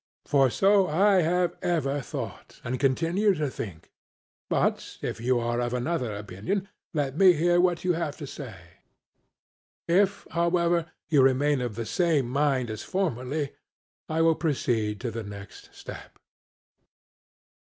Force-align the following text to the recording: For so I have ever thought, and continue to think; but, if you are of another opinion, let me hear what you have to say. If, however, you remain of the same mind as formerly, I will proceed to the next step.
For 0.25 0.49
so 0.49 0.87
I 0.87 1.21
have 1.21 1.55
ever 1.61 2.01
thought, 2.01 2.59
and 2.63 2.79
continue 2.79 3.35
to 3.35 3.51
think; 3.51 3.91
but, 4.49 4.97
if 5.03 5.21
you 5.21 5.39
are 5.39 5.61
of 5.61 5.75
another 5.75 6.15
opinion, 6.15 6.67
let 6.95 7.15
me 7.15 7.33
hear 7.33 7.61
what 7.61 7.83
you 7.83 7.93
have 7.93 8.17
to 8.17 8.25
say. 8.25 8.55
If, 9.87 10.25
however, 10.31 10.87
you 11.09 11.21
remain 11.21 11.61
of 11.61 11.75
the 11.75 11.85
same 11.85 12.27
mind 12.27 12.71
as 12.71 12.81
formerly, 12.81 13.53
I 14.09 14.23
will 14.23 14.33
proceed 14.33 14.99
to 15.01 15.11
the 15.11 15.21
next 15.21 15.69
step. 15.71 16.17